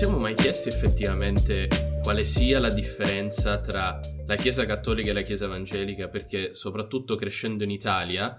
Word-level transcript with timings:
siamo 0.00 0.16
mai 0.16 0.34
chiesti 0.34 0.70
effettivamente 0.70 1.98
quale 2.02 2.24
sia 2.24 2.58
la 2.58 2.70
differenza 2.70 3.60
tra 3.60 4.00
la 4.26 4.34
Chiesa 4.34 4.64
cattolica 4.64 5.10
e 5.10 5.12
la 5.12 5.20
Chiesa 5.20 5.44
evangelica? 5.44 6.08
Perché 6.08 6.54
soprattutto 6.54 7.16
crescendo 7.16 7.64
in 7.64 7.70
Italia 7.70 8.34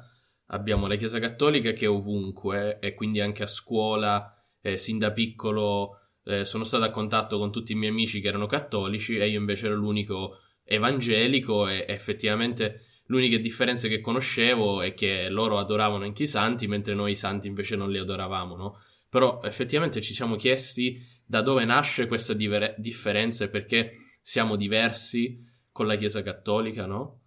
abbiamo 0.48 0.88
la 0.88 0.96
Chiesa 0.96 1.20
cattolica 1.20 1.72
che 1.72 1.86
è 1.86 1.88
ovunque 1.88 2.80
e 2.80 2.96
quindi 2.96 3.20
anche 3.20 3.44
a 3.44 3.46
scuola, 3.46 4.44
eh, 4.60 4.76
sin 4.76 4.98
da 4.98 5.12
piccolo 5.12 6.00
eh, 6.24 6.46
sono 6.46 6.64
stato 6.64 6.84
a 6.84 6.90
contatto 6.90 7.38
con 7.38 7.52
tutti 7.52 7.74
i 7.74 7.76
miei 7.76 7.92
amici 7.92 8.22
che 8.22 8.30
erano 8.30 8.48
cattolici 8.48 9.18
e 9.18 9.30
io 9.30 9.40
invece 9.40 9.68
ero 9.68 9.76
l'unico 9.76 10.40
evangelico 10.64 11.68
e 11.68 11.86
effettivamente 11.88 13.04
l'unica 13.06 13.38
differenza 13.38 13.88
che 13.88 14.00
conoscevo 14.00 14.82
è 14.82 14.96
che 14.96 15.30
loro 15.30 15.60
adoravano 15.60 16.06
anche 16.06 16.24
i 16.24 16.28
santi 16.28 16.66
mentre 16.66 16.96
noi 16.96 17.12
i 17.12 17.16
santi 17.16 17.46
invece 17.46 17.76
non 17.76 17.92
li 17.92 18.00
adoravamo, 18.00 18.56
no? 18.56 18.80
Però 19.08 19.42
effettivamente 19.44 20.02
ci 20.02 20.14
siamo 20.14 20.38
chiesti 20.38 21.20
da 21.32 21.42
dove 21.42 21.64
nasce 21.64 22.08
questa 22.08 22.34
diver- 22.34 22.78
differenza 22.78 23.46
e 23.46 23.50
perché 23.50 23.92
siamo 24.22 24.58
diversi 24.58 25.42
con 25.72 25.88
la 25.88 25.96
Chiesa 25.96 26.22
cattolica, 26.22 26.86
no? 26.86 27.22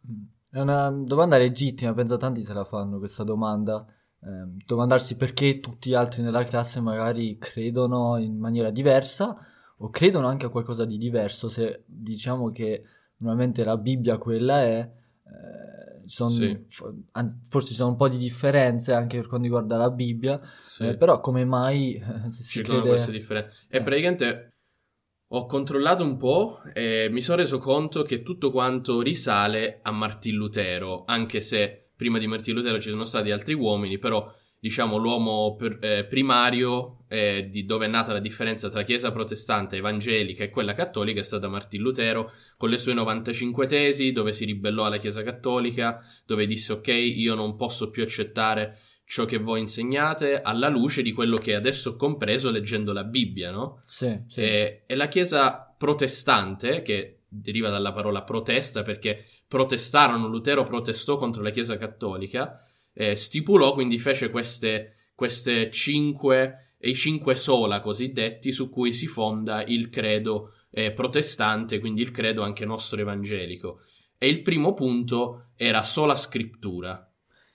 È 0.50 0.60
una 0.60 0.90
domanda 0.90 1.38
legittima, 1.38 1.94
penso 1.94 2.18
tanti 2.18 2.42
se 2.42 2.52
la 2.52 2.64
fanno 2.64 2.98
questa 2.98 3.24
domanda. 3.24 3.82
Eh, 4.20 4.62
domandarsi 4.66 5.16
perché 5.16 5.58
tutti 5.58 5.88
gli 5.88 5.94
altri 5.94 6.20
nella 6.20 6.44
classe 6.44 6.80
magari 6.80 7.38
credono 7.38 8.18
in 8.18 8.36
maniera 8.36 8.70
diversa 8.70 9.34
o 9.78 9.88
credono 9.88 10.26
anche 10.26 10.44
a 10.44 10.50
qualcosa 10.50 10.84
di 10.84 10.98
diverso, 10.98 11.48
se 11.48 11.84
diciamo 11.86 12.50
che 12.50 12.84
normalmente 13.16 13.64
la 13.64 13.78
Bibbia 13.78 14.18
quella 14.18 14.60
è, 14.60 14.80
eh, 14.80 15.93
sono, 16.06 16.30
sì. 16.30 16.58
forse 17.48 17.68
ci 17.68 17.74
sono 17.74 17.90
un 17.90 17.96
po' 17.96 18.08
di 18.08 18.16
differenze 18.16 18.92
anche 18.92 19.18
per 19.18 19.28
quanto 19.28 19.46
riguarda 19.46 19.76
la 19.76 19.90
Bibbia, 19.90 20.40
sì. 20.64 20.86
eh, 20.86 20.96
però 20.96 21.20
come 21.20 21.44
mai 21.44 21.94
eh, 21.94 22.30
si 22.30 22.42
ci 22.42 22.62
crede... 22.62 22.88
queste 22.88 23.12
differenze? 23.12 23.66
E 23.68 23.78
eh. 23.78 23.82
praticamente 23.82 24.54
ho 25.28 25.46
controllato 25.46 26.04
un 26.04 26.16
po' 26.16 26.60
e 26.72 27.08
mi 27.10 27.20
sono 27.20 27.38
reso 27.38 27.58
conto 27.58 28.02
che 28.02 28.22
tutto 28.22 28.50
quanto 28.50 29.00
risale 29.00 29.80
a 29.82 29.90
Martin 29.90 30.36
Lutero, 30.36 31.04
anche 31.06 31.40
se 31.40 31.90
prima 31.96 32.18
di 32.18 32.26
Martin 32.26 32.54
Lutero 32.54 32.78
ci 32.78 32.90
sono 32.90 33.04
stati 33.04 33.30
altri 33.30 33.54
uomini, 33.54 33.98
però 33.98 34.32
diciamo, 34.64 34.96
l'uomo 34.96 35.56
per, 35.56 35.76
eh, 35.82 36.06
primario 36.06 37.04
eh, 37.08 37.48
di 37.50 37.66
dove 37.66 37.84
è 37.84 37.88
nata 37.88 38.14
la 38.14 38.18
differenza 38.18 38.70
tra 38.70 38.82
chiesa 38.82 39.12
protestante, 39.12 39.76
evangelica 39.76 40.42
e 40.42 40.48
quella 40.48 40.72
cattolica 40.72 41.20
è 41.20 41.22
stata 41.22 41.48
Martin 41.48 41.82
Lutero 41.82 42.32
con 42.56 42.70
le 42.70 42.78
sue 42.78 42.94
95 42.94 43.66
tesi, 43.66 44.10
dove 44.10 44.32
si 44.32 44.46
ribellò 44.46 44.86
alla 44.86 44.96
chiesa 44.96 45.22
cattolica, 45.22 46.02
dove 46.24 46.46
disse 46.46 46.72
ok, 46.72 46.88
io 46.88 47.34
non 47.34 47.56
posso 47.56 47.90
più 47.90 48.04
accettare 48.04 48.78
ciò 49.04 49.26
che 49.26 49.36
voi 49.36 49.60
insegnate 49.60 50.40
alla 50.40 50.70
luce 50.70 51.02
di 51.02 51.12
quello 51.12 51.36
che 51.36 51.54
adesso 51.54 51.90
ho 51.90 51.96
compreso 51.96 52.50
leggendo 52.50 52.94
la 52.94 53.04
Bibbia, 53.04 53.50
no? 53.50 53.82
Sì, 53.84 54.18
sì. 54.28 54.40
E, 54.40 54.84
e 54.86 54.94
la 54.94 55.08
chiesa 55.08 55.74
protestante, 55.76 56.80
che 56.80 57.24
deriva 57.28 57.68
dalla 57.68 57.92
parola 57.92 58.22
protesta 58.22 58.80
perché 58.80 59.26
protestarono, 59.46 60.26
Lutero 60.26 60.62
protestò 60.62 61.16
contro 61.16 61.42
la 61.42 61.50
chiesa 61.50 61.76
cattolica, 61.76 62.62
eh, 62.94 63.14
stipulò, 63.14 63.74
quindi 63.74 63.98
fece 63.98 64.30
queste, 64.30 65.10
queste 65.14 65.70
cinque, 65.70 66.74
i 66.78 66.94
cinque 66.94 67.34
sola 67.34 67.80
cosiddetti 67.80 68.52
su 68.52 68.70
cui 68.70 68.92
si 68.92 69.06
fonda 69.06 69.62
il 69.64 69.90
credo 69.90 70.52
eh, 70.70 70.92
protestante, 70.92 71.78
quindi 71.78 72.00
il 72.00 72.10
credo 72.10 72.42
anche 72.42 72.64
nostro 72.64 73.00
evangelico. 73.00 73.80
E 74.16 74.28
il 74.28 74.42
primo 74.42 74.72
punto 74.74 75.48
era 75.56 75.82
sola 75.82 76.16
scrittura. 76.16 77.06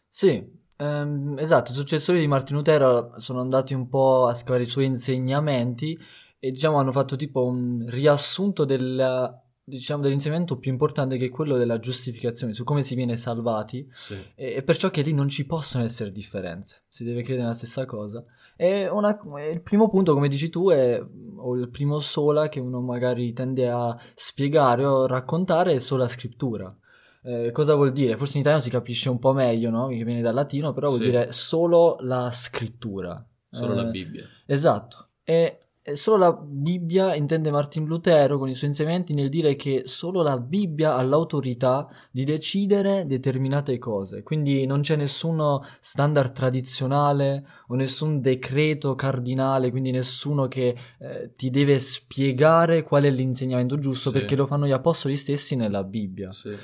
Sì, 0.07 0.43
ehm, 0.77 1.37
esatto, 1.37 1.71
i 1.71 1.75
successori 1.75 2.19
di 2.19 2.27
Martin 2.27 2.57
Lutero 2.57 3.13
sono 3.17 3.39
andati 3.39 3.73
un 3.73 3.87
po' 3.87 4.27
a 4.27 4.33
scavare 4.33 4.63
i 4.63 4.67
suoi 4.67 4.85
insegnamenti 4.85 5.97
e 6.37 6.51
diciamo 6.51 6.77
hanno 6.77 6.91
fatto 6.91 7.15
tipo 7.15 7.45
un 7.45 7.85
riassunto 7.87 8.65
della 8.65 9.43
diciamo, 9.69 10.01
dell'insegnamento 10.01 10.57
più 10.57 10.71
importante 10.71 11.17
che 11.17 11.27
è 11.27 11.29
quello 11.29 11.55
della 11.55 11.79
giustificazione, 11.79 12.53
su 12.53 12.65
come 12.65 12.83
si 12.83 12.95
viene 12.95 13.15
salvati, 13.15 13.89
sì. 13.93 14.15
e, 14.35 14.55
e, 14.55 14.63
perciò 14.63 14.89
che 14.89 15.01
lì 15.01 15.13
non 15.13 15.29
ci 15.29 15.45
possono 15.45 15.85
essere 15.85 16.11
differenze, 16.11 16.83
si 16.89 17.05
deve 17.05 17.21
credere 17.21 17.43
nella 17.43 17.55
stessa 17.55 17.85
cosa. 17.85 18.23
E 18.57 18.89
una, 18.89 19.17
il 19.49 19.61
primo 19.61 19.87
punto, 19.87 20.13
come 20.13 20.27
dici 20.27 20.49
tu, 20.49 20.69
è, 20.69 21.01
o 21.37 21.55
il 21.55 21.69
primo 21.69 21.99
sola 21.99 22.49
che 22.49 22.59
uno 22.59 22.81
magari 22.81 23.31
tende 23.31 23.69
a 23.69 23.97
spiegare 24.15 24.83
o 24.83 25.07
raccontare 25.07 25.73
è 25.73 25.79
sola 25.79 26.09
scrittura. 26.09 26.75
Eh, 27.21 27.51
cosa 27.51 27.75
vuol 27.75 27.91
dire? 27.91 28.17
Forse 28.17 28.35
in 28.35 28.41
italiano 28.41 28.63
si 28.63 28.69
capisce 28.69 29.09
un 29.09 29.19
po' 29.19 29.33
meglio, 29.33 29.69
no? 29.69 29.87
Che 29.87 30.03
viene 30.03 30.21
dal 30.21 30.33
latino, 30.33 30.73
però 30.73 30.87
vuol 30.87 30.99
sì. 30.99 31.05
dire 31.05 31.31
solo 31.31 31.97
la 32.01 32.31
scrittura. 32.31 33.25
Solo 33.49 33.73
eh, 33.73 33.75
la 33.75 33.83
Bibbia. 33.85 34.25
Esatto. 34.45 35.07
E 35.23 35.68
solo 35.95 36.17
la 36.17 36.33
Bibbia 36.33 37.15
intende 37.15 37.51
Martin 37.51 37.85
Lutero 37.85 38.37
con 38.37 38.49
i 38.49 38.53
suoi 38.53 38.69
insegnamenti 38.69 39.13
nel 39.13 39.29
dire 39.29 39.55
che 39.55 39.83
solo 39.85 40.21
la 40.21 40.39
Bibbia 40.39 40.95
ha 40.95 41.03
l'autorità 41.03 41.87
di 42.11 42.23
decidere 42.23 43.05
determinate 43.05 43.77
cose, 43.77 44.23
quindi 44.23 44.65
non 44.65 44.81
c'è 44.81 44.95
nessuno 44.95 45.65
standard 45.79 46.33
tradizionale 46.33 47.45
o 47.67 47.75
nessun 47.75 48.21
decreto 48.21 48.95
cardinale, 48.95 49.71
quindi 49.71 49.91
nessuno 49.91 50.47
che 50.47 50.75
eh, 50.99 51.31
ti 51.35 51.49
deve 51.49 51.79
spiegare 51.79 52.83
qual 52.83 53.03
è 53.03 53.09
l'insegnamento 53.09 53.77
giusto 53.79 54.09
sì. 54.09 54.17
perché 54.17 54.35
lo 54.35 54.45
fanno 54.45 54.67
gli 54.67 54.71
apostoli 54.71 55.17
stessi 55.17 55.55
nella 55.55 55.83
Bibbia. 55.83 56.31
Sì. 56.31 56.55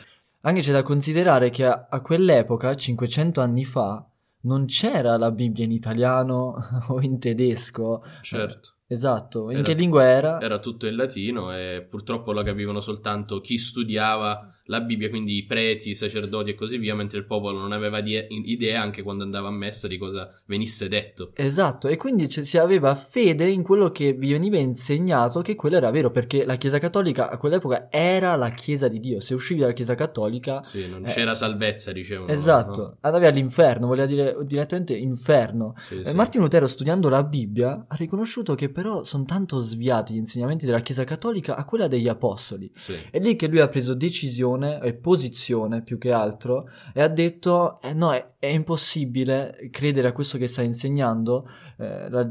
Anche 0.41 0.61
c'è 0.61 0.71
da 0.71 0.83
considerare 0.83 1.49
che 1.49 1.65
a, 1.65 1.87
a 1.89 2.01
quell'epoca, 2.01 2.75
500 2.75 3.41
anni 3.41 3.65
fa, 3.65 4.05
non 4.45 4.66
c'era 4.66 5.17
la 5.17 5.31
Bibbia 5.31 5.66
in 5.66 5.72
italiano 5.72 6.56
o 6.89 7.01
in 7.01 7.19
tedesco. 7.19 8.03
Certo. 8.22 8.73
Esatto, 8.88 9.50
in 9.50 9.57
era, 9.57 9.63
che 9.63 9.73
lingua 9.73 10.03
era? 10.03 10.39
Era 10.39 10.59
tutto 10.59 10.85
in 10.85 10.95
latino 10.95 11.51
e 11.56 11.85
purtroppo 11.89 12.31
lo 12.31 12.44
capivano 12.44 12.79
soltanto 12.79 13.41
chi 13.41 13.57
studiava 13.57 14.54
la 14.65 14.81
Bibbia, 14.81 15.09
quindi 15.09 15.37
i 15.37 15.45
preti, 15.45 15.91
i 15.91 15.95
sacerdoti 15.95 16.51
e 16.51 16.53
così 16.55 16.77
via, 16.77 16.95
mentre 16.95 17.19
il 17.19 17.25
popolo 17.25 17.59
non 17.59 17.71
aveva 17.71 18.01
die- 18.01 18.27
idea 18.29 18.81
anche 18.81 19.03
quando 19.03 19.23
andava 19.23 19.47
a 19.49 19.51
messa 19.51 19.87
di 19.87 19.97
cosa 19.97 20.31
venisse 20.45 20.87
detto. 20.87 21.31
Esatto, 21.35 21.87
e 21.87 21.97
quindi 21.97 22.27
c- 22.27 22.45
si 22.45 22.57
aveva 22.57 22.95
fede 22.95 23.47
in 23.47 23.61
quello 23.61 23.91
che 23.91 24.13
vi 24.13 24.31
veniva 24.31 24.57
insegnato 24.57 25.41
che 25.41 25.55
quello 25.55 25.77
era 25.77 25.91
vero, 25.91 26.09
perché 26.09 26.45
la 26.45 26.55
Chiesa 26.55 26.79
Cattolica 26.79 27.29
a 27.29 27.37
quell'epoca 27.37 27.87
era 27.91 28.35
la 28.35 28.49
Chiesa 28.49 28.87
di 28.87 28.99
Dio. 28.99 29.19
Se 29.19 29.33
uscivi 29.33 29.59
dalla 29.59 29.73
Chiesa 29.73 29.95
Cattolica... 29.95 30.63
Sì, 30.63 30.87
non 30.87 31.05
eh, 31.05 31.09
c'era 31.09 31.35
salvezza, 31.35 31.91
dicevano. 31.91 32.31
Esatto, 32.31 32.81
no? 32.81 32.97
andavi 33.01 33.25
all'inferno, 33.25 33.87
voleva 33.87 34.07
dire 34.07 34.35
direttamente 34.45 34.95
inferno. 34.95 35.75
Sì, 35.77 35.99
eh, 35.99 36.05
sì. 36.05 36.15
Martino 36.15 36.43
Lutero, 36.43 36.67
studiando 36.67 37.09
la 37.09 37.23
Bibbia, 37.23 37.85
ha 37.87 37.95
riconosciuto 37.95 38.55
che 38.55 38.69
però 38.69 39.03
sono 39.03 39.25
tanto 39.25 39.59
sviati 39.59 40.13
gli 40.13 40.17
insegnamenti 40.17 40.65
della 40.65 40.79
Chiesa 40.79 41.03
Cattolica 41.03 41.55
a 41.55 41.65
quella 41.65 41.87
degli 41.87 42.07
Apostoli. 42.07 42.71
Sì. 42.73 42.95
È 43.11 43.19
lì 43.19 43.35
che 43.35 43.47
lui 43.47 43.59
ha 43.59 43.67
preso 43.67 43.93
decisione 43.93 44.54
posizione 44.55 44.79
e 44.81 44.93
posizione 44.93 45.81
più 45.81 45.97
che 45.97 46.11
altro 46.11 46.69
e 46.93 47.01
ha 47.01 47.07
detto 47.07 47.81
eh, 47.81 47.93
no 47.93 48.13
è, 48.13 48.25
è, 48.39 48.47
impossibile 48.47 49.69
credere 49.71 50.07
a 50.07 50.11
questo 50.11 50.38
che 50.38 50.47
sta 50.47 50.61
insegnando 50.61 51.47
eh, 51.77 52.09
la, 52.09 52.27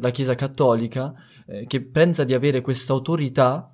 la, 0.00 0.10
Chiesa 0.10 0.34
Cattolica 0.34 1.14
eh, 1.46 1.66
che 1.66 1.82
pensa 1.82 2.24
di 2.24 2.34
avere 2.34 2.60
questa 2.60 2.92
autorità 2.92 3.70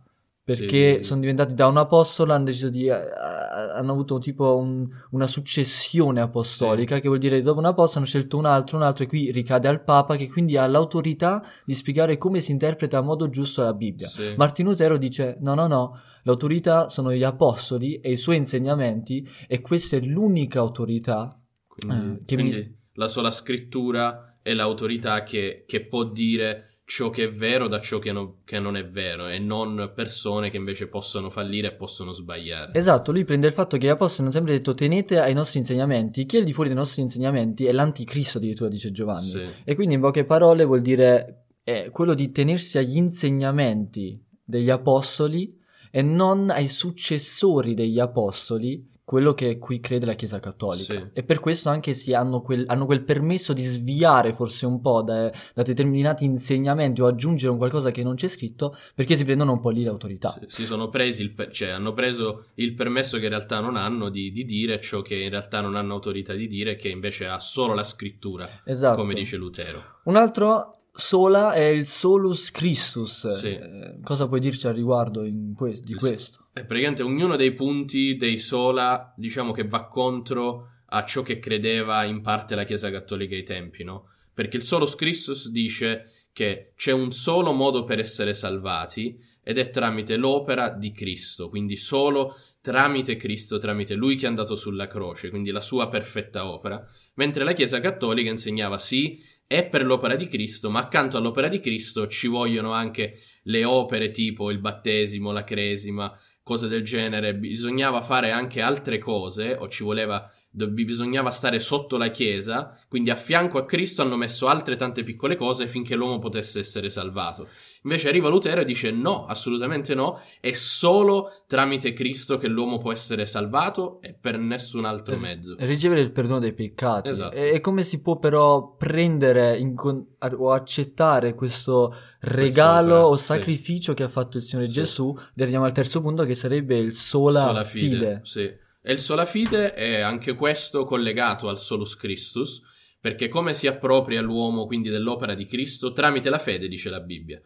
perché 0.56 0.98
sì. 0.98 1.02
sono 1.02 1.20
diventati 1.20 1.54
da 1.54 1.66
un 1.66 1.76
apostolo 1.76 2.32
hanno 2.32 2.44
deciso 2.44 2.68
di 2.68 2.88
uh, 2.88 2.92
hanno 2.92 3.92
avuto 3.92 4.18
tipo 4.18 4.56
un, 4.56 4.88
una 5.10 5.26
successione 5.26 6.20
apostolica 6.20 6.96
sì. 6.96 7.00
che 7.00 7.08
vuol 7.08 7.20
dire 7.20 7.40
dopo 7.42 7.58
un 7.58 7.66
apostolo 7.66 7.98
hanno 7.98 8.06
scelto 8.06 8.36
un 8.36 8.46
altro 8.46 8.76
un 8.76 8.82
altro 8.82 9.04
e 9.04 9.06
qui 9.06 9.30
ricade 9.30 9.68
al 9.68 9.82
papa 9.82 10.16
che 10.16 10.28
quindi 10.28 10.56
ha 10.56 10.66
l'autorità 10.66 11.42
di 11.64 11.74
spiegare 11.74 12.18
come 12.18 12.40
si 12.40 12.52
interpreta 12.52 12.98
a 12.98 13.02
modo 13.02 13.28
giusto 13.28 13.62
la 13.62 13.74
Bibbia 13.74 14.06
sì. 14.06 14.34
Martin 14.36 14.66
Lutero 14.66 14.96
dice 14.96 15.36
no 15.40 15.54
no 15.54 15.66
no 15.66 16.00
L'autorità 16.24 16.88
sono 16.88 17.12
gli 17.12 17.24
apostoli 17.24 17.98
e 17.98 18.12
i 18.12 18.16
suoi 18.16 18.36
insegnamenti 18.36 19.28
e 19.48 19.60
questa 19.60 19.96
è 19.96 20.00
l'unica 20.00 20.60
autorità 20.60 21.36
quindi, 21.66 22.12
eh, 22.12 22.24
che 22.24 22.34
quindi 22.34 22.56
mi... 22.56 22.78
la 22.94 23.08
sola 23.08 23.30
scrittura 23.30 24.38
è 24.42 24.54
l'autorità 24.54 25.22
che, 25.22 25.64
che, 25.66 25.86
può 25.86 26.04
dire 26.04 26.71
ciò 26.84 27.10
che 27.10 27.24
è 27.24 27.30
vero 27.30 27.68
da 27.68 27.80
ciò 27.80 27.98
che, 27.98 28.12
no, 28.12 28.40
che, 28.44 28.58
non 28.58 28.76
è 28.76 28.86
vero 28.86 29.28
e 29.28 29.38
non 29.38 29.92
persone 29.94 30.50
che 30.50 30.56
invece 30.56 30.88
possono 30.88 31.30
fallire 31.30 31.68
e 31.68 31.74
possono 31.74 32.12
sbagliare. 32.12 32.72
Esatto, 32.74 33.12
lui 33.12 33.24
prende 33.24 33.46
il 33.46 33.52
fatto 33.52 33.76
che 33.76 33.86
gli 33.86 33.90
apostoli 33.90 34.22
hanno 34.22 34.32
sempre 34.32 34.52
detto 34.52 34.74
tenete 34.74 35.18
ai 35.18 35.34
nostri 35.34 35.60
insegnamenti, 35.60 36.26
chi 36.26 36.38
è 36.38 36.44
di 36.44 36.52
fuori 36.52 36.68
dei 36.68 36.78
nostri 36.78 37.02
insegnamenti 37.02 37.66
è 37.66 37.72
l'anticristo 37.72 38.38
addirittura 38.38 38.68
dice 38.68 38.90
Giovanni. 38.90 39.28
Sì. 39.28 39.44
E 39.64 39.74
quindi 39.74 39.94
in 39.94 40.00
poche 40.00 40.24
parole 40.24 40.64
vuol 40.64 40.80
dire 40.80 41.46
è 41.62 41.90
quello 41.90 42.14
di 42.14 42.30
tenersi 42.32 42.78
agli 42.78 42.96
insegnamenti 42.96 44.20
degli 44.44 44.70
apostoli 44.70 45.56
e 45.90 46.02
non 46.02 46.50
ai 46.50 46.68
successori 46.68 47.74
degli 47.74 48.00
apostoli, 48.00 48.90
quello 49.12 49.34
che 49.34 49.58
qui 49.58 49.78
crede 49.78 50.06
la 50.06 50.14
Chiesa 50.14 50.40
Cattolica. 50.40 50.94
Sì. 50.94 51.06
E 51.12 51.22
per 51.22 51.38
questo 51.38 51.68
anche 51.68 51.92
si 51.92 52.14
hanno 52.14 52.40
quel, 52.40 52.64
hanno 52.66 52.86
quel 52.86 53.02
permesso 53.02 53.52
di 53.52 53.60
sviare 53.60 54.32
forse 54.32 54.64
un 54.64 54.80
po' 54.80 55.02
da, 55.02 55.30
da, 55.52 55.62
determinati 55.62 56.24
insegnamenti 56.24 57.02
o 57.02 57.06
aggiungere 57.06 57.52
un 57.52 57.58
qualcosa 57.58 57.90
che 57.90 58.02
non 58.02 58.14
c'è 58.14 58.26
scritto, 58.26 58.74
perché 58.94 59.14
si 59.14 59.26
prendono 59.26 59.52
un 59.52 59.60
po' 59.60 59.68
lì 59.68 59.84
l'autorità. 59.84 60.30
Sì, 60.30 60.46
si 60.48 60.64
sono 60.64 60.88
presi 60.88 61.24
il, 61.24 61.48
cioè 61.50 61.68
hanno 61.68 61.92
preso 61.92 62.46
il 62.54 62.72
permesso 62.72 63.18
che 63.18 63.24
in 63.24 63.30
realtà 63.32 63.60
non 63.60 63.76
hanno 63.76 64.08
di, 64.08 64.30
di, 64.30 64.46
dire 64.46 64.80
ciò 64.80 65.02
che 65.02 65.16
in 65.16 65.28
realtà 65.28 65.60
non 65.60 65.76
hanno 65.76 65.92
autorità 65.92 66.32
di 66.32 66.46
dire, 66.46 66.76
che 66.76 66.88
invece 66.88 67.26
ha 67.26 67.38
solo 67.38 67.74
la 67.74 67.84
scrittura, 67.84 68.62
esatto. 68.64 68.96
come 68.96 69.12
dice 69.12 69.36
Lutero. 69.36 70.00
Un 70.04 70.16
altro 70.16 70.81
sola 70.94 71.52
è 71.52 71.64
il 71.64 71.86
solus 71.86 72.50
Christus. 72.50 73.28
Sì. 73.28 73.48
Eh, 73.48 73.98
cosa 74.02 74.28
puoi 74.28 74.40
dirci 74.40 74.66
al 74.66 74.74
riguardo 74.74 75.22
que- 75.54 75.80
di 75.80 75.94
questo? 75.94 76.48
È 76.52 76.64
praticamente 76.64 77.02
ognuno 77.02 77.36
dei 77.36 77.52
punti 77.52 78.16
dei 78.16 78.38
sola, 78.38 79.12
diciamo 79.16 79.52
che 79.52 79.66
va 79.66 79.86
contro 79.86 80.68
a 80.86 81.04
ciò 81.04 81.22
che 81.22 81.38
credeva 81.38 82.04
in 82.04 82.20
parte 82.20 82.54
la 82.54 82.64
Chiesa 82.64 82.90
Cattolica 82.90 83.34
ai 83.34 83.42
tempi, 83.42 83.82
no? 83.82 84.08
Perché 84.34 84.56
il 84.56 84.62
solus 84.62 84.94
Christus 84.94 85.50
dice 85.50 86.26
che 86.32 86.72
c'è 86.76 86.92
un 86.92 87.12
solo 87.12 87.52
modo 87.52 87.84
per 87.84 87.98
essere 87.98 88.34
salvati 88.34 89.18
ed 89.42 89.58
è 89.58 89.70
tramite 89.70 90.16
l'opera 90.16 90.70
di 90.70 90.92
Cristo, 90.92 91.48
quindi 91.48 91.76
solo 91.76 92.36
tramite 92.60 93.16
Cristo, 93.16 93.58
tramite 93.58 93.94
lui 93.94 94.16
che 94.16 94.26
è 94.26 94.28
andato 94.28 94.54
sulla 94.54 94.86
croce, 94.86 95.30
quindi 95.30 95.50
la 95.50 95.60
sua 95.60 95.88
perfetta 95.88 96.48
opera, 96.48 96.82
mentre 97.14 97.42
la 97.42 97.52
Chiesa 97.52 97.80
Cattolica 97.80 98.30
insegnava 98.30 98.78
sì, 98.78 99.20
è 99.52 99.68
per 99.68 99.84
l'opera 99.84 100.16
di 100.16 100.26
Cristo, 100.26 100.70
ma 100.70 100.80
accanto 100.80 101.18
all'opera 101.18 101.48
di 101.48 101.60
Cristo 101.60 102.06
ci 102.06 102.26
vogliono 102.26 102.72
anche 102.72 103.18
le 103.44 103.64
opere 103.66 104.10
tipo 104.10 104.50
il 104.50 104.58
battesimo, 104.58 105.30
la 105.30 105.44
cresima, 105.44 106.18
cose 106.42 106.68
del 106.68 106.82
genere, 106.82 107.34
bisognava 107.34 108.00
fare 108.00 108.30
anche 108.30 108.62
altre 108.62 108.96
cose 108.96 109.52
o 109.52 109.68
ci 109.68 109.84
voleva 109.84 110.30
do- 110.54 110.68
bisognava 110.68 111.30
stare 111.30 111.58
sotto 111.58 111.96
la 111.96 112.08
chiesa, 112.10 112.78
quindi 112.88 113.10
a 113.10 113.14
fianco 113.14 113.58
a 113.58 113.64
Cristo 113.64 114.02
hanno 114.02 114.16
messo 114.16 114.46
altre 114.46 114.76
tante 114.76 115.02
piccole 115.02 115.34
cose 115.34 115.66
finché 115.66 115.96
l'uomo 115.96 116.18
potesse 116.18 116.58
essere 116.58 116.90
salvato. 116.90 117.48
Invece 117.84 118.08
arriva 118.08 118.28
Lutero 118.28 118.60
e 118.60 118.64
dice 118.64 118.90
no, 118.90 119.24
assolutamente 119.26 119.94
no, 119.94 120.20
è 120.40 120.52
solo 120.52 121.42
tramite 121.46 121.94
Cristo 121.94 122.36
che 122.36 122.46
l'uomo 122.48 122.78
può 122.78 122.92
essere 122.92 123.26
salvato 123.26 124.00
e 124.02 124.14
per 124.14 124.36
nessun 124.38 124.84
altro 124.84 125.16
mezzo. 125.16 125.56
Ricevere 125.58 126.02
il 126.02 126.12
perdono 126.12 126.38
dei 126.38 126.52
peccati. 126.52 127.08
Esatto. 127.08 127.34
E, 127.34 127.60
come 127.60 127.82
si 127.82 128.00
può 128.00 128.18
però 128.18 128.76
prendere 128.76 129.58
con- 129.74 130.06
o 130.20 130.52
accettare 130.52 131.34
questo 131.34 131.94
regalo 132.20 132.40
Quest'opera, 132.42 133.06
o 133.06 133.16
sì. 133.16 133.24
sacrificio 133.24 133.94
che 133.94 134.02
ha 134.02 134.08
fatto 134.08 134.36
il 134.36 134.42
Signore 134.42 134.68
Sì. 134.68 134.74
Gesù? 134.74 135.16
E 135.34 135.42
arriviamo 135.42 135.64
al 135.64 135.72
terzo 135.72 136.00
punto 136.02 136.24
che 136.24 136.34
sarebbe 136.34 136.76
il 136.76 136.92
sola, 136.92 137.40
Sola 137.40 137.64
fide. 137.64 138.20
Sì. 138.22 138.60
E 138.82 138.92
il 138.92 138.98
sola 138.98 139.24
fide 139.24 139.74
è 139.74 140.00
anche 140.00 140.34
questo 140.34 140.84
collegato 140.84 141.48
al 141.48 141.58
solus 141.58 141.96
Christus, 141.96 142.60
perché 143.00 143.28
come 143.28 143.54
si 143.54 143.66
appropria 143.68 144.20
l'uomo 144.20 144.66
quindi 144.66 144.88
dell'opera 144.88 145.34
di 145.34 145.46
Cristo 145.46 145.92
tramite 145.92 146.30
la 146.30 146.38
fede, 146.38 146.66
dice 146.66 146.90
la 146.90 147.00
Bibbia. 147.00 147.40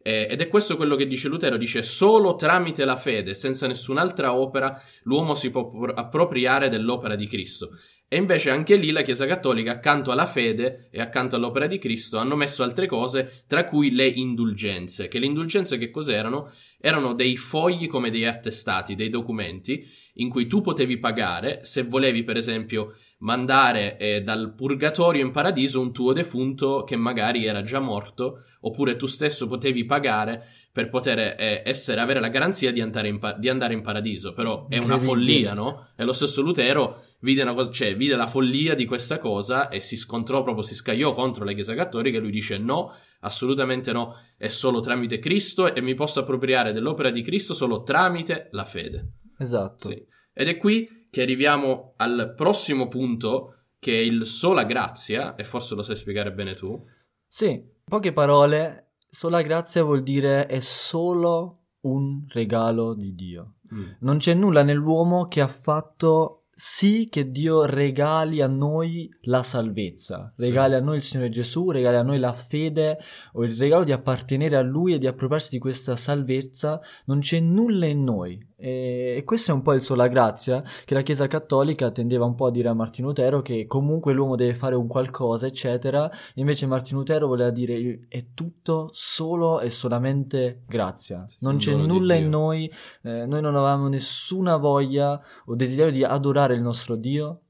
Eh, 0.00 0.26
ed 0.30 0.40
è 0.40 0.48
questo 0.48 0.76
quello 0.76 0.96
che 0.96 1.06
dice 1.06 1.28
Lutero, 1.28 1.58
dice 1.58 1.82
solo 1.82 2.36
tramite 2.36 2.86
la 2.86 2.96
fede, 2.96 3.34
senza 3.34 3.66
nessun'altra 3.66 4.34
opera, 4.34 4.80
l'uomo 5.02 5.34
si 5.34 5.50
può 5.50 5.68
pro- 5.68 5.92
appropriare 5.92 6.70
dell'opera 6.70 7.16
di 7.16 7.26
Cristo. 7.26 7.70
E 8.10 8.16
invece 8.16 8.48
anche 8.48 8.76
lì 8.76 8.90
la 8.90 9.02
Chiesa 9.02 9.26
Cattolica, 9.26 9.72
accanto 9.72 10.10
alla 10.10 10.24
fede 10.24 10.88
e 10.90 11.00
accanto 11.00 11.36
all'opera 11.36 11.66
di 11.66 11.76
Cristo, 11.76 12.16
hanno 12.16 12.36
messo 12.36 12.62
altre 12.62 12.86
cose, 12.86 13.42
tra 13.46 13.64
cui 13.64 13.94
le 13.94 14.06
indulgenze. 14.06 15.08
Che 15.08 15.18
le 15.18 15.26
indulgenze 15.26 15.76
che 15.76 15.90
cos'erano? 15.90 16.50
Erano 16.80 17.12
dei 17.12 17.36
fogli 17.36 17.86
come 17.88 18.10
dei 18.10 18.24
attestati, 18.24 18.94
dei 18.94 19.08
documenti, 19.08 19.84
in 20.14 20.28
cui 20.28 20.46
tu 20.46 20.60
potevi 20.60 20.98
pagare 20.98 21.64
se 21.64 21.82
volevi, 21.82 22.22
per 22.22 22.36
esempio, 22.36 22.94
mandare 23.18 23.96
eh, 23.98 24.22
dal 24.22 24.54
purgatorio 24.54 25.24
in 25.24 25.32
paradiso 25.32 25.80
un 25.80 25.92
tuo 25.92 26.12
defunto 26.12 26.84
che 26.84 26.96
magari 26.96 27.44
era 27.46 27.62
già 27.62 27.80
morto, 27.80 28.44
oppure 28.60 28.96
tu 28.96 29.06
stesso 29.06 29.46
potevi 29.48 29.84
pagare 29.84 30.67
per 30.78 30.90
poter 30.90 31.18
eh, 31.18 31.62
essere, 31.64 32.00
avere 32.00 32.20
la 32.20 32.28
garanzia 32.28 32.70
di 32.70 32.80
andare, 32.80 33.08
in 33.08 33.18
pa- 33.18 33.32
di 33.32 33.48
andare 33.48 33.74
in 33.74 33.82
paradiso. 33.82 34.32
Però 34.32 34.68
è 34.68 34.78
una 34.78 34.96
follia, 34.96 35.52
no? 35.52 35.88
E 35.96 36.04
lo 36.04 36.12
stesso 36.12 36.40
Lutero 36.40 37.02
vide, 37.18 37.42
una 37.42 37.52
cosa, 37.52 37.72
cioè, 37.72 37.96
vide 37.96 38.14
la 38.14 38.28
follia 38.28 38.76
di 38.76 38.84
questa 38.84 39.18
cosa 39.18 39.70
e 39.70 39.80
si 39.80 39.96
scontrò 39.96 40.44
proprio, 40.44 40.62
si 40.62 40.76
scagliò 40.76 41.10
contro 41.10 41.44
la 41.44 41.50
Chiesa 41.50 41.74
Cattolica 41.74 42.18
e 42.18 42.20
lui 42.20 42.30
dice 42.30 42.58
no, 42.58 42.94
assolutamente 43.22 43.90
no, 43.90 44.14
è 44.36 44.46
solo 44.46 44.78
tramite 44.78 45.18
Cristo 45.18 45.74
e 45.74 45.80
mi 45.80 45.94
posso 45.94 46.20
appropriare 46.20 46.72
dell'opera 46.72 47.10
di 47.10 47.22
Cristo 47.22 47.54
solo 47.54 47.82
tramite 47.82 48.46
la 48.52 48.64
fede. 48.64 49.14
Esatto. 49.36 49.88
Sì. 49.88 50.00
Ed 50.32 50.46
è 50.46 50.56
qui 50.56 51.08
che 51.10 51.22
arriviamo 51.22 51.94
al 51.96 52.34
prossimo 52.36 52.86
punto, 52.86 53.64
che 53.80 53.98
è 53.98 54.00
il 54.00 54.26
sola 54.26 54.62
grazia, 54.62 55.34
e 55.34 55.42
forse 55.42 55.74
lo 55.74 55.82
sai 55.82 55.96
spiegare 55.96 56.32
bene 56.32 56.54
tu. 56.54 56.80
Sì, 57.26 57.50
in 57.50 57.66
poche 57.84 58.12
parole, 58.12 58.87
sola 59.08 59.42
grazia 59.42 59.82
vuol 59.82 60.02
dire 60.02 60.46
è 60.46 60.60
solo 60.60 61.58
un 61.80 62.24
regalo 62.28 62.94
di 62.94 63.14
Dio. 63.14 63.54
Non 64.00 64.18
c'è 64.18 64.34
nulla 64.34 64.62
nell'uomo 64.62 65.28
che 65.28 65.40
ha 65.40 65.48
fatto 65.48 66.37
sì 66.60 67.06
che 67.08 67.30
Dio 67.30 67.66
regali 67.66 68.40
a 68.40 68.48
noi 68.48 69.08
la 69.22 69.44
salvezza, 69.44 70.32
Sì. 70.36 70.46
regali 70.46 70.74
a 70.74 70.80
noi 70.80 70.96
il 70.96 71.02
Signore 71.02 71.28
Gesù, 71.30 71.70
regali 71.70 71.94
a 71.96 72.02
noi 72.02 72.18
la 72.18 72.32
fede 72.32 72.98
o 73.34 73.44
il 73.44 73.54
regalo 73.56 73.84
di 73.84 73.92
appartenere 73.92 74.56
a 74.56 74.62
Lui 74.62 74.92
e 74.94 74.98
di 74.98 75.06
appropriarsi 75.06 75.50
di 75.52 75.60
questa 75.60 75.94
salvezza. 75.94 76.80
Non 77.04 77.20
c'è 77.20 77.38
nulla 77.38 77.86
in 77.86 78.02
noi. 78.02 78.44
E, 78.60 79.14
e 79.18 79.22
questo 79.22 79.52
è 79.52 79.54
un 79.54 79.62
po' 79.62 79.72
il 79.72 79.82
sola 79.82 80.08
grazia 80.08 80.64
che 80.84 80.94
la 80.94 81.02
Chiesa 81.02 81.28
Cattolica 81.28 81.92
tendeva 81.92 82.24
un 82.24 82.34
po' 82.34 82.46
a 82.46 82.50
dire 82.50 82.68
a 82.68 82.74
Martino 82.74 83.06
Lutero 83.06 83.40
che 83.40 83.66
comunque 83.68 84.12
l'uomo 84.12 84.34
deve 84.34 84.54
fare 84.54 84.74
un 84.74 84.88
qualcosa, 84.88 85.46
eccetera. 85.46 86.10
Invece 86.34 86.66
Martino 86.66 86.98
Lutero 86.98 87.28
voleva 87.28 87.50
dire 87.50 88.00
è 88.08 88.26
tutto 88.34 88.90
solo 88.92 89.60
e 89.60 89.70
solamente 89.70 90.62
grazia. 90.66 91.22
Sì, 91.28 91.36
Non 91.40 91.58
c'è 91.58 91.72
nulla 91.72 92.16
in 92.16 92.28
noi, 92.28 92.68
eh, 93.02 93.26
noi 93.26 93.40
non 93.40 93.54
avevamo 93.54 93.86
nessuna 93.86 94.56
voglia 94.56 95.22
o 95.46 95.54
desiderio 95.54 95.92
di 95.92 96.02
adorare 96.02 96.47
il 96.54 96.62
nostro 96.62 96.96
Dio 96.96 97.42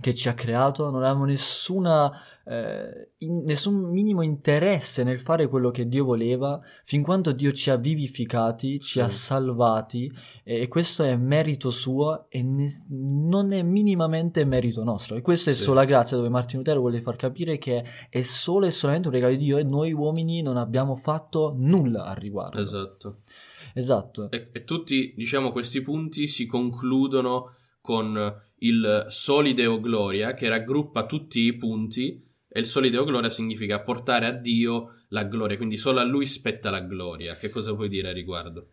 che 0.00 0.12
ci 0.12 0.28
ha 0.28 0.34
creato, 0.34 0.90
non 0.90 1.04
avevamo 1.04 1.24
nessuna, 1.24 2.10
eh, 2.44 3.12
in- 3.18 3.44
nessun 3.44 3.76
minimo 3.90 4.22
interesse 4.22 5.04
nel 5.04 5.20
fare 5.20 5.46
quello 5.46 5.70
che 5.70 5.86
Dio 5.86 6.04
voleva, 6.04 6.60
fin 6.82 7.00
quando 7.00 7.30
Dio 7.30 7.52
ci 7.52 7.70
ha 7.70 7.76
vivificati, 7.76 8.80
ci 8.80 8.94
Sì. 8.94 9.00
ha 9.00 9.08
salvati 9.08 10.12
e, 10.42 10.62
e 10.62 10.68
questo 10.68 11.04
è 11.04 11.14
merito 11.16 11.70
suo 11.70 12.26
e 12.28 12.42
ne- 12.42 12.68
non 12.90 13.52
è 13.52 13.62
minimamente 13.62 14.44
merito 14.44 14.82
nostro. 14.82 15.14
E 15.16 15.20
questo 15.22 15.50
è 15.50 15.52
Sì. 15.52 15.62
sola 15.62 15.84
grazia 15.84 16.16
dove 16.16 16.28
Martino 16.28 16.58
Lutero 16.58 16.80
vuole 16.80 17.00
far 17.00 17.14
capire 17.14 17.56
che 17.56 17.84
è 18.10 18.22
solo 18.22 18.66
e 18.66 18.72
solamente 18.72 19.06
un 19.06 19.14
regalo 19.14 19.32
di 19.32 19.38
Dio 19.44 19.58
e 19.58 19.62
noi 19.62 19.92
uomini 19.92 20.42
non 20.42 20.56
abbiamo 20.56 20.96
fatto 20.96 21.54
nulla 21.56 22.06
al 22.06 22.16
riguardo. 22.16 22.58
Esatto. 22.58 23.18
Esatto. 23.74 24.28
E, 24.32 24.48
e 24.52 24.64
tutti, 24.64 25.14
diciamo, 25.16 25.52
questi 25.52 25.80
punti 25.82 26.26
si 26.26 26.46
concludono 26.46 27.54
con 27.84 28.34
il 28.60 29.04
solideo 29.08 29.78
gloria, 29.78 30.32
che 30.32 30.48
raggruppa 30.48 31.04
tutti 31.04 31.40
i 31.40 31.54
punti, 31.54 32.18
e 32.48 32.58
il 32.58 32.64
solideo 32.64 33.04
gloria 33.04 33.28
significa 33.28 33.82
portare 33.82 34.24
a 34.24 34.32
Dio 34.32 35.02
la 35.08 35.24
gloria, 35.24 35.58
quindi 35.58 35.76
solo 35.76 36.00
a 36.00 36.02
Lui 36.02 36.24
spetta 36.24 36.70
la 36.70 36.80
gloria. 36.80 37.34
Che 37.34 37.50
cosa 37.50 37.74
puoi 37.74 37.90
dire 37.90 38.08
a 38.08 38.12
riguardo? 38.12 38.68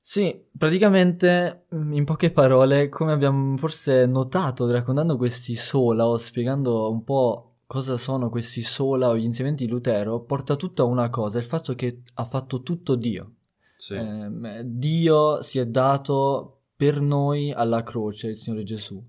Sì, 0.00 0.36
praticamente 0.58 1.66
in 1.70 2.04
poche 2.04 2.32
parole, 2.32 2.88
come 2.88 3.12
abbiamo 3.12 3.56
forse 3.56 4.06
notato 4.06 4.68
raccontando 4.68 5.16
questi 5.16 5.54
sola 5.54 6.08
o 6.08 6.16
spiegando 6.16 6.90
un 6.90 7.04
po' 7.04 7.58
cosa 7.64 7.96
sono 7.96 8.28
questi 8.28 8.62
sola 8.62 9.10
o 9.10 9.16
gli 9.16 9.22
insegnamenti 9.22 9.66
di 9.66 9.70
Lutero, 9.70 10.18
porta 10.22 10.56
tutto 10.56 10.82
a 10.82 10.86
una 10.86 11.10
cosa, 11.10 11.38
il 11.38 11.44
fatto 11.44 11.76
che 11.76 12.02
ha 12.14 12.24
fatto 12.24 12.62
tutto 12.62 12.96
Dio. 12.96 13.34
Sì, 13.76 13.94
Ehm, 13.94 14.62
Dio 14.62 15.42
si 15.42 15.60
è 15.60 15.66
dato 15.66 16.61
per 16.82 17.00
noi 17.00 17.52
alla 17.52 17.84
croce, 17.84 18.30
il 18.30 18.36
Signore 18.36 18.64
Gesù. 18.64 19.00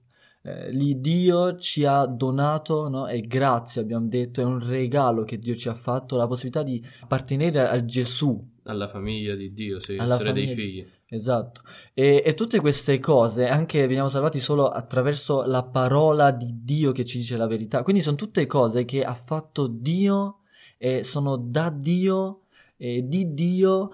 Eh, 0.44 0.72
lì 0.72 1.00
Dio 1.00 1.58
ci 1.58 1.86
ha 1.86 2.06
donato, 2.06 2.88
no? 2.88 3.08
E 3.08 3.22
grazie 3.22 3.82
abbiamo 3.82 4.06
detto, 4.06 4.42
è 4.42 4.44
un 4.44 4.64
regalo 4.64 5.24
che 5.24 5.40
Dio 5.40 5.56
ci 5.56 5.70
ha 5.70 5.74
fatto, 5.74 6.16
la 6.16 6.28
possibilità 6.28 6.62
di 6.62 6.86
appartenere 7.00 7.68
a 7.68 7.84
Gesù, 7.84 8.48
alla 8.66 8.88
famiglia 8.88 9.34
di 9.34 9.54
Dio, 9.54 9.80
sì, 9.80 9.94
Alla 9.98 10.14
essere 10.14 10.34
dei 10.34 10.50
famiglia. 10.50 10.62
figli. 10.62 10.88
Esatto, 11.08 11.62
e, 11.96 12.22
e 12.24 12.36
tutte 12.36 12.60
queste 12.60 13.00
cose, 13.00 13.48
anche 13.48 13.88
veniamo 13.88 14.08
salvati 14.08 14.40
solo 14.40 14.70
attraverso 14.70 15.42
la 15.42 15.64
parola 15.64 16.30
di 16.30 16.60
Dio 16.62 16.92
che 16.92 17.04
ci 17.04 17.18
dice 17.18 17.38
la 17.38 17.48
verità. 17.48 17.82
Quindi 17.82 18.04
sono 18.04 18.18
tutte 18.18 18.46
cose 18.46 18.86
che 18.86 19.04
ha 19.04 19.16
fatto 19.16 19.66
Dio 19.66 20.42
e 20.78 21.04
sono 21.04 21.38
da 21.38 21.72
Dio 21.72 22.42
e 22.78 23.08
di 23.08 23.34
Dio. 23.34 23.90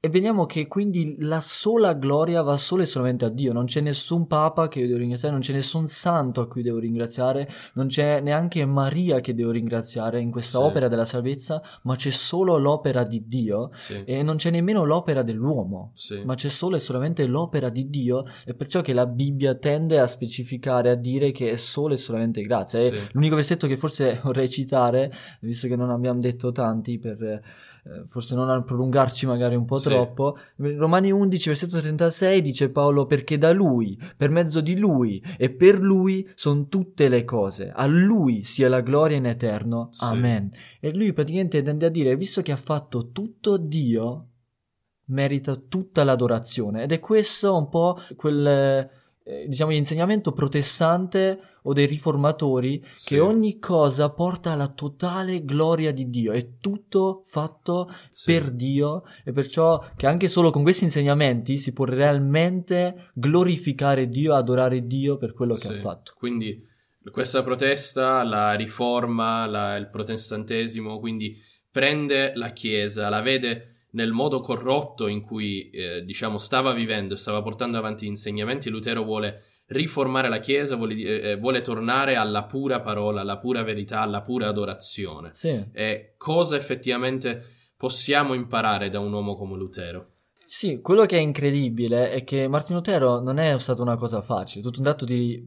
E 0.00 0.08
vediamo 0.10 0.46
che 0.46 0.68
quindi 0.68 1.16
la 1.18 1.40
sola 1.40 1.92
gloria 1.94 2.40
va 2.42 2.56
solo 2.56 2.82
e 2.82 2.86
solamente 2.86 3.24
a 3.24 3.30
Dio. 3.30 3.52
Non 3.52 3.64
c'è 3.64 3.80
nessun 3.80 4.28
Papa 4.28 4.68
che 4.68 4.78
io 4.78 4.86
devo 4.86 4.98
ringraziare, 5.00 5.32
non 5.34 5.42
c'è 5.42 5.52
nessun 5.52 5.86
santo 5.86 6.40
a 6.40 6.46
cui 6.46 6.62
devo 6.62 6.78
ringraziare, 6.78 7.48
non 7.74 7.88
c'è 7.88 8.20
neanche 8.20 8.64
Maria 8.64 9.18
che 9.18 9.34
devo 9.34 9.50
ringraziare 9.50 10.20
in 10.20 10.30
questa 10.30 10.58
Sì. 10.58 10.64
opera 10.64 10.86
della 10.86 11.04
salvezza, 11.04 11.60
ma 11.82 11.96
c'è 11.96 12.10
solo 12.10 12.58
l'opera 12.58 13.02
di 13.02 13.26
Dio 13.26 13.70
Sì, 13.74 14.04
e 14.04 14.22
non 14.22 14.36
c'è 14.36 14.50
nemmeno 14.50 14.84
l'opera 14.84 15.24
dell'uomo 15.24 15.90
sì, 15.94 16.22
ma 16.24 16.36
c'è 16.36 16.48
solo 16.48 16.76
e 16.76 16.78
solamente 16.78 17.26
l'opera 17.26 17.68
di 17.68 17.88
Dio, 17.90 18.24
è 18.44 18.54
perciò 18.54 18.82
che 18.82 18.92
la 18.92 19.06
Bibbia 19.06 19.56
tende 19.56 19.98
a 19.98 20.06
specificare, 20.06 20.90
a 20.90 20.94
dire 20.94 21.32
che 21.32 21.50
è 21.50 21.56
solo 21.56 21.94
e 21.94 21.96
solamente 21.96 22.40
grazia. 22.42 22.78
L'unico 23.14 23.34
versetto 23.34 23.66
che 23.66 23.76
forse 23.76 24.20
vorrei 24.22 24.48
citare, 24.48 25.12
visto 25.40 25.66
che 25.66 25.74
non 25.74 25.90
abbiamo 25.90 26.20
detto 26.20 26.52
tanti 26.52 27.00
per 27.00 27.42
forse 28.06 28.34
non 28.34 28.50
a 28.50 28.62
prolungarci 28.62 29.26
magari 29.26 29.54
un 29.54 29.64
po' 29.64 29.76
Sì. 29.76 29.88
troppo. 29.88 30.36
Romani 30.56 31.10
11, 31.10 31.48
versetto 31.48 31.80
36 31.80 32.40
dice 32.40 32.70
Paolo 32.70 33.06
perché 33.06 33.38
da 33.38 33.52
lui, 33.52 33.98
per 34.16 34.30
mezzo 34.30 34.60
di 34.60 34.76
lui 34.76 35.22
e 35.36 35.50
per 35.50 35.80
lui 35.80 36.28
sono 36.34 36.66
tutte 36.68 37.08
le 37.08 37.24
cose. 37.24 37.70
A 37.74 37.86
lui 37.86 38.42
sia 38.42 38.68
la 38.68 38.80
gloria 38.80 39.16
in 39.16 39.26
eterno. 39.26 39.88
Sì. 39.90 40.04
Amen. 40.04 40.50
E 40.80 40.94
lui 40.94 41.12
praticamente 41.12 41.62
tende 41.62 41.86
a 41.86 41.90
dire, 41.90 42.16
visto 42.16 42.42
che 42.42 42.52
ha 42.52 42.56
fatto 42.56 43.10
tutto 43.10 43.56
Dio, 43.56 44.26
merita 45.06 45.54
tutta 45.56 46.04
l'adorazione. 46.04 46.82
Ed 46.82 46.92
è 46.92 47.00
questo 47.00 47.56
un 47.56 47.68
po' 47.68 47.98
quel, 48.16 48.46
eh, 48.46 48.90
diciamo, 49.46 49.70
l'insegnamento 49.72 50.32
protestante 50.32 51.38
o 51.62 51.72
dei 51.72 51.86
riformatori 51.86 52.82
Sì. 52.92 53.08
che 53.08 53.20
ogni 53.20 53.58
cosa 53.58 54.08
porta 54.10 54.52
alla 54.52 54.68
totale 54.68 55.44
gloria 55.44 55.92
di 55.92 56.08
Dio. 56.08 56.32
È 56.32 56.58
tutto 56.60 57.22
fatto 57.24 57.90
Sì. 58.08 58.32
per 58.32 58.50
Dio 58.52 59.02
e 59.24 59.32
perciò 59.32 59.84
che 59.96 60.06
anche 60.06 60.28
solo 60.28 60.50
con 60.50 60.62
questi 60.62 60.84
insegnamenti 60.84 61.58
si 61.58 61.72
può 61.72 61.84
realmente 61.84 63.10
glorificare 63.14 64.08
Dio, 64.08 64.34
adorare 64.34 64.86
Dio 64.86 65.16
per 65.18 65.34
quello 65.34 65.54
che 65.54 65.60
Sì. 65.60 65.68
ha 65.68 65.74
fatto. 65.74 66.12
Quindi 66.16 66.64
questa 67.10 67.42
protesta, 67.42 68.22
la 68.22 68.52
riforma, 68.54 69.46
la- 69.46 69.76
il 69.76 69.88
protestantesimo, 69.88 70.98
quindi 70.98 71.36
prende 71.70 72.32
la 72.34 72.50
Chiesa, 72.52 73.08
la 73.08 73.20
vede 73.20 73.74
nel 73.98 74.12
modo 74.12 74.38
corrotto 74.38 75.08
in 75.08 75.20
cui 75.20 75.70
eh, 75.70 76.04
diciamo 76.04 76.38
stava 76.38 76.72
vivendo 76.72 77.14
e 77.14 77.16
stava 77.16 77.42
portando 77.42 77.78
avanti 77.78 78.04
gli 78.06 78.10
insegnamenti. 78.10 78.70
Lutero 78.70 79.02
vuole 79.02 79.42
riformare 79.66 80.28
la 80.28 80.38
Chiesa, 80.38 80.76
vuole, 80.76 80.94
eh, 80.94 81.30
eh, 81.30 81.36
vuole 81.36 81.60
tornare 81.62 82.14
alla 82.14 82.44
pura 82.44 82.80
parola, 82.80 83.22
alla 83.22 83.38
pura 83.38 83.64
verità, 83.64 84.00
alla 84.00 84.22
pura 84.22 84.46
adorazione. 84.46 85.30
Sì. 85.32 85.62
E 85.72 86.14
cosa 86.16 86.54
effettivamente 86.56 87.44
possiamo 87.76 88.34
imparare 88.34 88.88
da 88.88 89.00
un 89.00 89.12
uomo 89.12 89.36
come 89.36 89.56
Lutero? 89.56 90.12
Sì, 90.44 90.80
quello 90.80 91.04
che 91.04 91.18
è 91.18 91.20
incredibile 91.20 92.10
è 92.10 92.24
che 92.24 92.48
Martino 92.48 92.78
Lutero 92.78 93.20
non 93.20 93.36
è 93.38 93.58
stata 93.58 93.82
una 93.82 93.96
cosa 93.96 94.22
facile. 94.22 94.62
Tutto 94.62 94.78
un 94.78 94.84
tratto 94.84 95.04
ti 95.04 95.44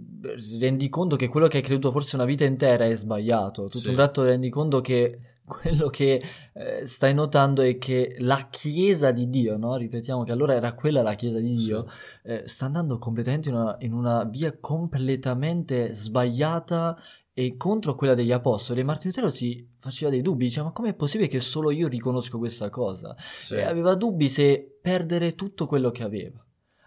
rendi 0.60 0.90
conto 0.90 1.16
che 1.16 1.28
quello 1.30 1.48
che 1.48 1.58
hai 1.58 1.64
creduto 1.64 1.92
forse 1.92 2.16
una 2.18 2.26
vita 2.26 2.44
intera 2.44 2.86
è 2.86 2.94
sbagliato. 2.96 3.64
Tutto 3.64 3.78
Sì. 3.80 3.88
un 3.90 3.96
tratto 3.96 4.24
rendi 4.24 4.50
conto 4.50 4.82
che 4.82 5.18
quello 5.52 5.90
che 5.90 6.24
eh, 6.54 6.88
stai 6.88 7.14
notando 7.14 7.62
è 7.62 7.78
che 7.78 8.16
la 8.20 8.48
Chiesa 8.50 9.12
di 9.12 9.30
Dio, 9.30 9.58
no? 9.58 9.76
Ripetiamo 9.76 10.24
che 10.24 10.32
allora 10.32 10.54
era 10.54 10.74
quella 10.74 11.02
la 11.02 11.16
Chiesa 11.16 11.40
di 11.40 11.54
Dio, 11.56 11.88
eh, 12.24 12.44
sta 12.48 12.66
andando 12.66 12.98
completamente 12.98 13.50
in 13.50 13.56
una, 13.56 13.76
in 13.80 13.94
una 13.94 14.24
via 14.24 14.58
completamente 14.58 15.94
sbagliata 15.94 16.98
e 17.34 17.58
contro 17.58 17.96
quella 17.96 18.14
degli 18.14 18.32
apostoli. 18.32 18.84
Martino 18.84 19.12
Lutero 19.14 19.32
si 19.32 19.68
faceva 19.78 20.10
dei 20.10 20.22
dubbi, 20.22 20.46
diceva 20.46 20.68
ma 20.68 20.72
com'è 20.72 20.94
possibile 20.94 21.28
che 21.30 21.42
solo 21.42 21.72
io 21.72 21.88
riconosco 21.88 22.38
questa 22.38 22.70
cosa? 22.70 23.16
Sì. 23.40 23.56
E 23.56 23.64
aveva 23.64 23.96
dubbi 23.96 24.30
se 24.30 24.80
perdere 24.82 25.36
tutto 25.36 25.66
quello 25.66 25.92
che 25.92 26.04
aveva. 26.04 26.44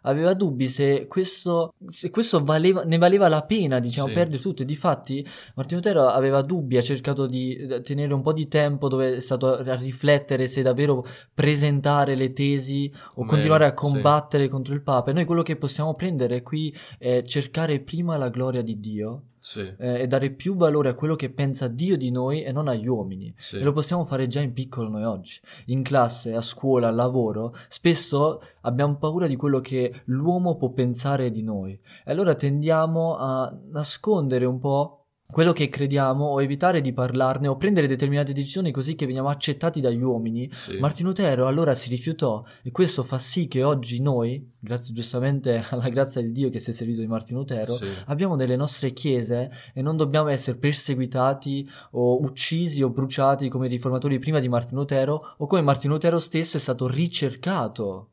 Aveva 0.06 0.34
dubbi 0.34 0.68
se 0.68 1.06
questo, 1.06 1.75
se 1.87 2.11
questo 2.11 2.42
valeva, 2.42 2.82
ne 2.84 2.99
valeva 2.99 3.28
la 3.28 3.42
pena, 3.42 3.78
diciamo, 3.78 4.08
Sì. 4.08 4.14
perdere 4.14 4.42
tutto. 4.42 4.62
E 4.62 4.64
difatti 4.64 5.26
Martino 5.54 5.80
Lutero 5.80 6.06
aveva 6.08 6.42
dubbi, 6.42 6.76
ha 6.76 6.82
cercato 6.82 7.26
di 7.26 7.54
eh, 7.56 7.80
tenere 7.80 8.12
un 8.14 8.23
po' 8.23 8.32
di 8.32 8.49
tempo 8.49 8.88
dove 8.88 9.16
è 9.16 9.20
stato 9.20 9.56
a 9.56 9.75
riflettere 9.76 10.46
se 10.46 10.62
davvero 10.62 11.04
presentare 11.32 12.14
le 12.14 12.32
tesi 12.32 12.90
o 12.92 13.14
Come- 13.14 13.28
continuare 13.28 13.64
a 13.64 13.68
sì. 13.68 13.75
combattere 13.75 14.49
contro 14.49 14.75
il 14.75 14.82
Papa. 14.82 15.11
E 15.11 15.14
noi 15.14 15.25
quello 15.25 15.42
che 15.42 15.56
possiamo 15.56 15.94
prendere 15.94 16.42
qui 16.42 16.75
è 16.99 17.23
cercare 17.25 17.80
prima 17.80 18.16
la 18.16 18.28
gloria 18.28 18.62
di 18.62 18.78
Dio 18.80 19.23
Sì, 19.44 19.60
eh, 19.76 20.00
e 20.00 20.06
dare 20.06 20.30
più 20.30 20.56
valore 20.56 20.88
a 20.88 20.94
quello 20.94 21.16
che 21.16 21.28
pensa 21.28 21.68
Dio 21.68 21.98
di 21.98 22.10
noi 22.10 22.42
e 22.42 22.50
non 22.50 22.66
agli 22.66 22.86
uomini. 22.86 23.34
sì. 23.36 23.58
E 23.58 23.62
lo 23.62 23.72
possiamo 23.72 24.06
fare 24.06 24.26
già 24.26 24.40
in 24.40 24.54
piccolo 24.54 24.88
noi 24.88 25.04
oggi. 25.04 25.38
In 25.66 25.82
classe, 25.82 26.34
a 26.34 26.40
scuola, 26.40 26.88
al 26.88 26.94
lavoro, 26.94 27.54
spesso 27.68 28.40
abbiamo 28.62 28.96
paura 28.96 29.26
di 29.26 29.36
quello 29.36 29.60
che 29.60 30.00
l'uomo 30.06 30.56
può 30.56 30.70
pensare 30.70 31.30
di 31.30 31.42
noi. 31.42 31.78
E 32.06 32.10
allora 32.10 32.34
tendiamo 32.34 33.18
a 33.18 33.54
nascondere 33.70 34.46
un 34.46 34.58
po' 34.58 35.03
quello 35.26 35.52
che 35.52 35.69
crediamo 35.69 36.26
o 36.26 36.43
evitare 36.43 36.81
di 36.81 36.93
parlarne 36.93 37.49
o 37.49 37.57
prendere 37.57 37.87
determinate 37.88 38.33
decisioni 38.33 38.71
così 38.71 38.95
che 38.95 39.07
veniamo 39.07 39.28
accettati 39.31 39.81
dagli 39.81 40.00
uomini. 40.02 40.49
Sì. 40.52 40.78
Martino 40.78 41.09
Lutero 41.09 41.47
allora 41.47 41.75
si 41.75 41.88
rifiutò 41.88 42.45
e 42.62 42.71
questo 42.71 43.02
fa 43.02 43.19
sì 43.19 43.49
che 43.49 43.62
oggi 43.64 44.00
noi, 44.00 44.49
grazie 44.61 44.95
giustamente 44.95 45.64
alla 45.71 45.88
grazia 45.88 46.21
di 46.21 46.31
Dio 46.31 46.50
che 46.50 46.61
si 46.61 46.71
è 46.71 46.73
servito 46.73 47.00
di 47.00 47.07
Martino 47.07 47.40
Lutero, 47.40 47.73
Sì. 47.73 47.87
abbiamo 48.07 48.37
delle 48.37 48.57
nostre 48.57 48.93
chiese 48.93 49.50
e 49.75 49.83
non 49.83 49.97
dobbiamo 49.97 50.28
essere 50.28 50.57
perseguitati 50.59 51.69
o 51.93 52.21
uccisi 52.23 52.83
o 52.83 52.90
bruciati 52.90 53.49
come 53.49 53.66
i 53.66 53.71
riformatori 53.71 54.19
prima 54.19 54.38
di 54.38 54.49
Martino 54.49 54.81
Lutero 54.81 55.35
o 55.38 55.47
come 55.47 55.62
Martino 55.62 55.95
Lutero 55.95 56.19
stesso 56.21 56.57
è 56.59 56.61
stato 56.61 56.87
ricercato 56.87 58.11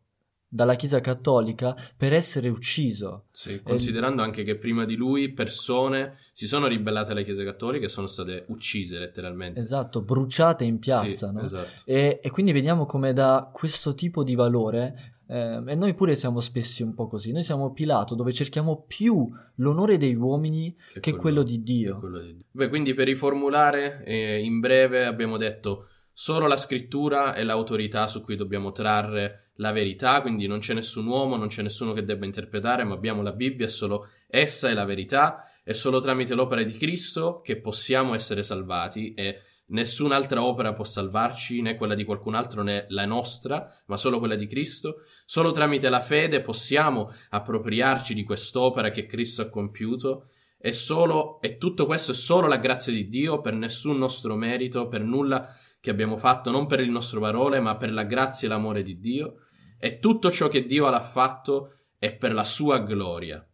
dalla 0.54 0.76
Chiesa 0.76 1.00
cattolica 1.00 1.78
per 1.96 2.12
essere 2.12 2.50
ucciso. 2.50 3.28
Sì, 3.32 3.62
considerando 3.62 4.22
anche 4.22 4.44
che 4.44 4.58
prima 4.58 4.84
di 4.84 4.96
lui 4.96 5.32
persone 5.32 6.18
si 6.34 6.46
sono 6.46 6.68
ribellate 6.68 7.14
alle 7.14 7.24
chiese 7.24 7.46
cattoliche 7.46 7.86
e 7.86 7.90
sono 7.90 8.06
state 8.06 8.44
uccise 8.50 9.00
letteralmente. 9.00 9.62
Esatto, 9.62 10.02
bruciate 10.02 10.66
in 10.66 10.80
piazza. 10.80 11.30
Sì, 11.30 11.34
no? 11.34 11.42
esatto. 11.44 11.82
E, 11.86 12.20
e 12.22 12.30
quindi 12.32 12.52
vediamo 12.52 12.86
come 12.86 13.14
da 13.14 13.50
questo 13.54 13.94
tipo 13.94 14.26
di 14.26 14.36
valore, 14.36 15.22
eh, 15.26 15.64
e 15.66 15.76
noi 15.76 15.94
pure 15.94 16.18
siamo 16.18 16.42
spesso 16.42 16.84
un 16.84 16.96
po' 16.96 17.08
così, 17.08 17.32
noi 17.32 17.44
siamo 17.44 17.72
Pilato 17.72 18.14
dove 18.14 18.34
cerchiamo 18.34 18.84
più 18.86 19.26
l'onore 19.56 19.96
dei 19.98 20.16
uomini 20.16 20.76
che 21.00 21.16
quello 21.16 21.44
di 21.44 21.64
Dio. 21.64 21.94
che 21.94 22.00
quello 22.02 22.20
di 22.20 22.34
Dio. 22.34 22.46
Beh, 22.52 22.68
quindi 22.68 22.94
per 22.94 23.06
riformulare, 23.06 24.04
eh, 24.04 24.44
in 24.44 24.60
breve 24.60 25.06
abbiamo 25.06 25.38
detto 25.38 25.88
solo 26.12 26.46
la 26.48 26.58
scrittura 26.58 27.34
è 27.34 27.44
l'autorità 27.44 28.08
su 28.08 28.22
cui 28.22 28.36
dobbiamo 28.36 28.74
trarre 28.74 29.41
la 29.56 29.72
verità, 29.72 30.22
quindi 30.22 30.48
non 30.48 30.60
c'è 30.60 30.74
nessun 30.74 31.06
uomo, 31.08 31.36
non 31.36 31.48
c'è 31.48 31.62
nessuno 31.62 31.94
che 31.94 32.04
debba 32.04 32.26
interpretare, 32.26 32.84
ma 32.84 32.94
abbiamo 32.94 33.22
la 33.22 33.32
Bibbia, 33.32 33.68
solo 33.68 34.08
essa 34.28 34.70
è 34.70 34.74
la 34.74 34.86
verità, 34.86 35.46
è 35.64 35.74
solo 35.74 36.00
tramite 36.00 36.34
l'opera 36.34 36.64
di 36.64 36.74
Cristo 36.74 37.42
che 37.42 37.60
possiamo 37.60 38.14
essere 38.14 38.44
salvati 38.44 39.14
e 39.14 39.42
nessun'altra 39.68 40.44
opera 40.44 40.74
può 40.74 40.84
salvarci, 40.84 41.62
né 41.62 41.76
quella 41.76 41.96
di 41.96 42.04
qualcun 42.04 42.36
altro 42.36 42.64
né 42.64 42.86
la 42.90 43.06
nostra, 43.06 43.70
ma 43.88 43.98
solo 43.98 44.20
quella 44.20 44.36
di 44.36 44.48
Cristo. 44.48 44.98
Solo 45.26 45.52
tramite 45.52 45.90
la 45.90 46.00
fede 46.00 46.42
possiamo 46.42 47.12
appropriarci 47.30 48.14
di 48.14 48.24
quest'opera 48.24 48.90
che 48.90 49.06
Cristo 49.06 49.44
ha 49.44 49.50
compiuto 49.50 50.28
è 50.62 50.72
solo, 50.72 51.42
e 51.42 51.58
tutto 51.58 51.88
questo 51.88 52.12
è 52.12 52.14
solo 52.14 52.48
la 52.48 52.58
grazia 52.58 52.94
di 52.94 53.08
Dio, 53.08 53.42
per 53.42 53.54
nessun 53.54 53.98
nostro 53.98 54.36
merito, 54.36 54.88
per 54.88 55.02
nulla 55.02 55.44
che 55.82 55.90
abbiamo 55.90 56.16
fatto, 56.16 56.52
non 56.52 56.68
per 56.68 56.80
il 56.80 56.92
nostro 56.92 57.20
parole, 57.20 57.60
ma 57.60 57.76
per 57.76 57.92
la 57.92 58.04
grazia 58.04 58.48
e 58.48 58.52
l'amore 58.52 58.84
di 58.84 59.00
Dio. 59.00 59.48
E 59.78 59.98
tutto 59.98 60.32
ciò 60.32 60.48
che 60.48 60.66
Dio 60.66 60.86
ha 60.86 61.02
fatto 61.02 61.80
è 61.98 62.16
per 62.16 62.34
la 62.34 62.46
sua 62.46 62.80
gloria. 62.80 63.46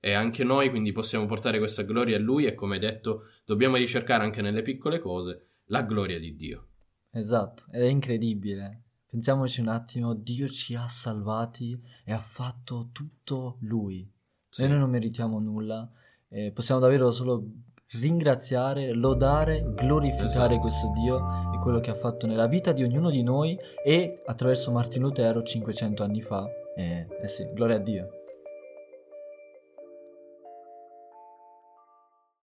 E 0.00 0.12
anche 0.12 0.44
noi 0.44 0.68
quindi 0.68 0.92
possiamo 0.92 1.26
portare 1.26 1.58
questa 1.58 1.82
gloria 1.82 2.16
a 2.16 2.20
Lui 2.20 2.44
e 2.44 2.54
come 2.54 2.78
detto 2.78 3.22
dobbiamo 3.44 3.76
ricercare 3.76 4.24
anche 4.24 4.42
nelle 4.42 4.62
piccole 4.62 4.98
cose 4.98 5.60
la 5.66 5.82
gloria 5.82 6.18
di 6.18 6.34
Dio. 6.34 6.68
Esatto, 7.10 7.64
ed 7.70 7.82
è 7.82 7.86
incredibile. 7.86 8.82
Pensiamoci 9.08 9.60
un 9.60 9.68
attimo, 9.68 10.14
Dio 10.14 10.48
ci 10.48 10.74
ha 10.74 10.88
salvati 10.88 11.80
e 12.04 12.12
ha 12.12 12.18
fatto 12.18 12.90
tutto 12.92 13.58
Lui. 13.60 14.12
Sì. 14.48 14.66
Noi 14.66 14.78
non 14.78 14.90
meritiamo 14.90 15.38
nulla, 15.38 15.88
e 16.28 16.50
possiamo 16.52 16.80
davvero 16.80 17.10
solo 17.12 17.44
ringraziare, 17.92 18.92
lodare, 18.92 19.62
glorificare 19.74 20.54
Esatto. 20.54 20.58
questo 20.58 20.92
Dio 20.92 21.45
quello 21.66 21.80
che 21.80 21.90
ha 21.90 21.96
fatto 21.96 22.28
nella 22.28 22.46
vita 22.46 22.70
di 22.70 22.84
ognuno 22.84 23.10
di 23.10 23.24
noi 23.24 23.58
e 23.84 24.20
attraverso 24.26 24.70
Martino 24.70 25.08
Lutero 25.08 25.42
500 25.42 26.04
anni 26.04 26.20
fa. 26.20 26.48
E, 26.76 27.08
eh 27.20 27.26
sì, 27.26 27.44
gloria 27.52 27.74
a 27.74 27.80
Dio. 27.80 28.25